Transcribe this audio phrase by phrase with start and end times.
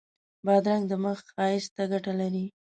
[0.45, 2.45] بادرنګ د مخ ښایست ته ګټه لري.